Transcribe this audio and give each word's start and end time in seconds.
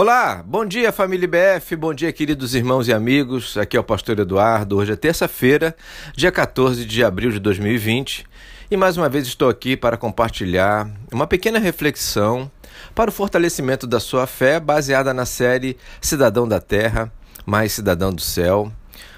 Olá, 0.00 0.44
bom 0.46 0.64
dia 0.64 0.92
família 0.92 1.24
IBF, 1.24 1.74
bom 1.74 1.92
dia 1.92 2.12
queridos 2.12 2.54
irmãos 2.54 2.86
e 2.86 2.92
amigos. 2.92 3.56
Aqui 3.58 3.76
é 3.76 3.80
o 3.80 3.82
pastor 3.82 4.16
Eduardo. 4.20 4.76
Hoje 4.76 4.92
é 4.92 4.94
terça-feira, 4.94 5.74
dia 6.14 6.30
14 6.30 6.84
de 6.84 7.02
abril 7.02 7.32
de 7.32 7.40
2020, 7.40 8.24
e 8.70 8.76
mais 8.76 8.96
uma 8.96 9.08
vez 9.08 9.26
estou 9.26 9.48
aqui 9.48 9.76
para 9.76 9.96
compartilhar 9.96 10.88
uma 11.12 11.26
pequena 11.26 11.58
reflexão 11.58 12.48
para 12.94 13.10
o 13.10 13.12
fortalecimento 13.12 13.88
da 13.88 13.98
sua 13.98 14.24
fé, 14.28 14.60
baseada 14.60 15.12
na 15.12 15.26
série 15.26 15.76
Cidadão 16.00 16.46
da 16.46 16.60
Terra, 16.60 17.12
mais 17.44 17.72
Cidadão 17.72 18.12
do 18.12 18.22
Céu, 18.22 18.70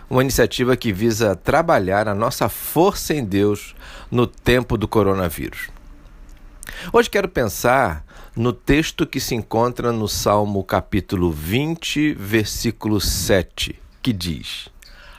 uma 0.08 0.22
iniciativa 0.22 0.78
que 0.78 0.94
visa 0.94 1.36
trabalhar 1.36 2.08
a 2.08 2.14
nossa 2.14 2.48
força 2.48 3.12
em 3.12 3.22
Deus 3.22 3.74
no 4.10 4.26
tempo 4.26 4.78
do 4.78 4.88
coronavírus. 4.88 5.68
Hoje 6.90 7.10
quero 7.10 7.28
pensar 7.28 8.02
no 8.36 8.52
texto 8.52 9.06
que 9.06 9.18
se 9.18 9.34
encontra 9.34 9.92
no 9.92 10.06
Salmo 10.06 10.62
capítulo 10.62 11.32
20, 11.32 12.14
versículo 12.14 13.00
7, 13.00 13.76
que 14.00 14.12
diz: 14.12 14.68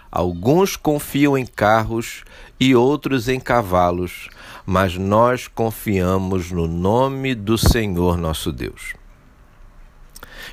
Alguns 0.09 0.75
confiam 0.77 1.37
em 1.37 1.45
carros 1.45 2.23
e 2.59 2.75
outros 2.75 3.27
em 3.27 3.39
cavalos, 3.39 4.29
mas 4.65 4.97
nós 4.97 5.47
confiamos 5.47 6.51
no 6.51 6.67
nome 6.67 7.35
do 7.35 7.57
Senhor 7.57 8.17
nosso 8.17 8.51
Deus. 8.51 8.93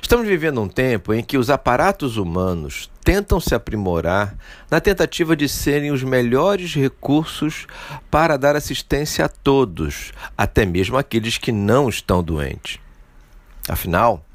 Estamos 0.01 0.27
vivendo 0.27 0.61
um 0.61 0.67
tempo 0.67 1.13
em 1.13 1.23
que 1.23 1.37
os 1.37 1.49
aparatos 1.49 2.17
humanos 2.17 2.89
tentam 3.03 3.39
se 3.39 3.55
aprimorar 3.55 4.35
na 4.69 4.79
tentativa 4.79 5.35
de 5.35 5.49
serem 5.49 5.91
os 5.91 6.03
melhores 6.03 6.73
recursos 6.73 7.65
para 8.09 8.37
dar 8.37 8.55
assistência 8.55 9.25
a 9.25 9.29
todos, 9.29 10.11
até 10.37 10.65
mesmo 10.65 10.97
aqueles 10.97 11.37
que 11.37 11.51
não 11.51 11.89
estão 11.89 12.23
doentes. 12.23 12.79
Afinal, 13.67 14.25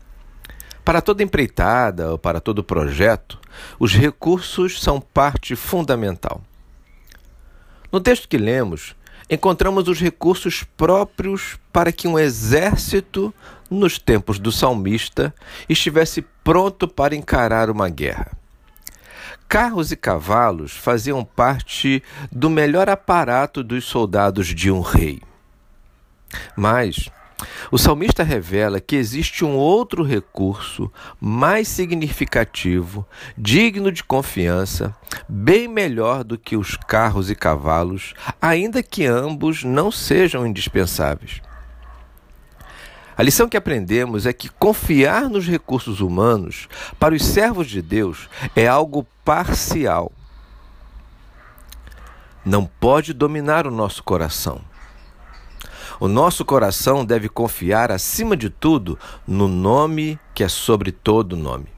para 0.84 1.00
toda 1.00 1.22
empreitada 1.22 2.10
ou 2.10 2.18
para 2.18 2.40
todo 2.40 2.62
projeto, 2.62 3.40
os 3.78 3.94
recursos 3.94 4.82
são 4.82 5.00
parte 5.00 5.56
fundamental. 5.56 6.42
No 7.90 8.00
texto 8.00 8.28
que 8.28 8.36
lemos, 8.36 8.94
encontramos 9.30 9.88
os 9.88 10.00
recursos 10.00 10.64
próprios 10.76 11.58
para 11.72 11.92
que 11.92 12.06
um 12.06 12.18
exército, 12.18 13.32
nos 13.74 13.98
tempos 13.98 14.38
do 14.38 14.50
salmista, 14.50 15.34
estivesse 15.68 16.22
pronto 16.42 16.86
para 16.88 17.14
encarar 17.14 17.70
uma 17.70 17.88
guerra. 17.88 18.32
Carros 19.48 19.92
e 19.92 19.96
cavalos 19.96 20.72
faziam 20.72 21.24
parte 21.24 22.02
do 22.32 22.48
melhor 22.48 22.88
aparato 22.88 23.62
dos 23.62 23.84
soldados 23.84 24.48
de 24.48 24.70
um 24.70 24.80
rei. 24.80 25.20
Mas 26.56 27.10
o 27.70 27.78
salmista 27.78 28.22
revela 28.22 28.80
que 28.80 28.96
existe 28.96 29.44
um 29.44 29.54
outro 29.54 30.02
recurso 30.02 30.90
mais 31.20 31.68
significativo, 31.68 33.06
digno 33.36 33.90
de 33.90 34.04
confiança, 34.04 34.94
bem 35.28 35.68
melhor 35.68 36.24
do 36.24 36.38
que 36.38 36.56
os 36.56 36.76
carros 36.76 37.30
e 37.30 37.34
cavalos, 37.34 38.14
ainda 38.40 38.82
que 38.82 39.04
ambos 39.06 39.64
não 39.64 39.90
sejam 39.90 40.46
indispensáveis. 40.46 41.40
A 43.16 43.22
lição 43.22 43.48
que 43.48 43.56
aprendemos 43.56 44.26
é 44.26 44.32
que 44.32 44.48
confiar 44.48 45.28
nos 45.28 45.46
recursos 45.46 46.00
humanos 46.00 46.68
para 46.98 47.14
os 47.14 47.24
servos 47.24 47.68
de 47.68 47.80
Deus 47.80 48.28
é 48.56 48.66
algo 48.66 49.06
parcial. 49.24 50.10
Não 52.44 52.66
pode 52.66 53.12
dominar 53.12 53.66
o 53.66 53.70
nosso 53.70 54.02
coração. 54.02 54.60
O 56.00 56.08
nosso 56.08 56.44
coração 56.44 57.04
deve 57.04 57.28
confiar, 57.28 57.92
acima 57.92 58.36
de 58.36 58.50
tudo, 58.50 58.98
no 59.26 59.46
nome 59.46 60.18
que 60.34 60.42
é 60.42 60.48
sobre 60.48 60.90
todo 60.90 61.36
nome. 61.36 61.73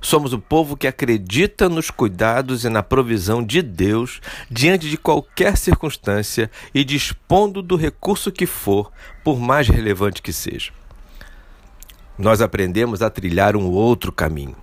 Somos 0.00 0.32
o 0.32 0.38
povo 0.38 0.76
que 0.76 0.86
acredita 0.86 1.68
nos 1.68 1.90
cuidados 1.90 2.64
e 2.64 2.68
na 2.68 2.82
provisão 2.82 3.42
de 3.42 3.62
Deus 3.62 4.20
diante 4.50 4.88
de 4.88 4.96
qualquer 4.96 5.56
circunstância 5.56 6.50
e 6.74 6.84
dispondo 6.84 7.62
do 7.62 7.76
recurso 7.76 8.30
que 8.30 8.46
for, 8.46 8.92
por 9.24 9.40
mais 9.40 9.68
relevante 9.68 10.22
que 10.22 10.32
seja. 10.32 10.72
Nós 12.18 12.40
aprendemos 12.40 13.02
a 13.02 13.10
trilhar 13.10 13.56
um 13.56 13.66
outro 13.66 14.12
caminho. 14.12 14.56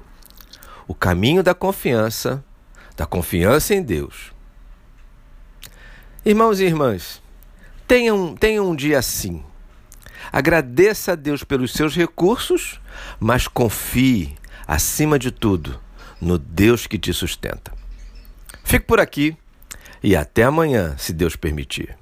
O 0.88 0.94
caminho 0.94 1.44
da 1.44 1.53
confiança, 1.53 2.44
da 2.96 3.06
confiança 3.06 3.74
em 3.74 3.81
Deus. 3.81 4.31
Irmãos 6.25 6.59
e 6.59 6.66
irmãs, 6.66 7.22
Tenha 7.88 8.13
um, 8.13 8.35
tenha 8.35 8.63
um 8.63 8.75
dia 8.75 8.97
assim. 8.97 9.44
Agradeça 10.31 11.12
a 11.12 11.16
Deus 11.16 11.44
pelos 11.44 11.74
seus 11.74 11.96
recursos, 11.96 12.79
mas 13.19 13.47
confie, 13.47 14.35
acima 14.73 15.19
de 15.19 15.31
tudo, 15.31 15.79
no 16.19 16.39
Deus 16.39 16.88
que 16.88 16.97
te 16.97 17.13
sustenta. 17.13 17.72
Fique 18.63 18.85
por 18.88 19.00
aqui 19.00 19.38
e 20.01 20.16
até 20.16 20.44
amanhã, 20.44 20.95
se 20.97 21.13
Deus 21.13 21.35
permitir. 21.35 21.95